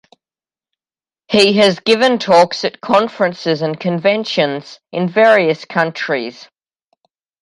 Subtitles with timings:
[1.27, 6.49] He has given talks at conferences and conventions in various countries.